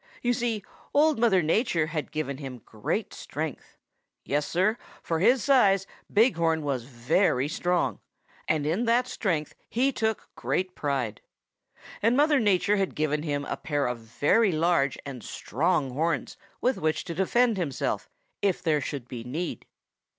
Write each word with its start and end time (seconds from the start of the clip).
You 0.23 0.33
see 0.33 0.63
Old 0.95 1.19
Mother 1.19 1.43
Nature 1.43 1.85
had 1.85 2.11
given 2.11 2.39
him 2.39 2.63
great 2.65 3.13
strength. 3.13 3.77
Yes, 4.25 4.47
Sir, 4.47 4.79
for 5.03 5.19
his 5.19 5.43
size 5.43 5.85
Big 6.11 6.37
Horn 6.37 6.63
was 6.63 6.85
very 6.85 7.47
strong, 7.47 7.99
and 8.47 8.65
in 8.65 8.85
that 8.85 9.07
strength 9.07 9.53
be 9.71 9.91
took 9.91 10.27
great 10.33 10.73
pride. 10.73 11.21
And 12.01 12.17
Mother 12.17 12.39
Nature 12.39 12.77
had 12.77 12.95
given 12.95 13.21
him 13.21 13.45
a 13.45 13.57
pair 13.57 13.85
of 13.85 13.99
very 13.99 14.51
large 14.51 14.97
and 15.05 15.21
strong 15.23 15.91
horns 15.91 16.35
with 16.61 16.77
which 16.79 17.03
to 17.03 17.13
defend 17.13 17.57
himself 17.57 18.09
if 18.41 18.63
there 18.63 18.81
should 18.81 19.07
be 19.07 19.23
need. 19.23 19.67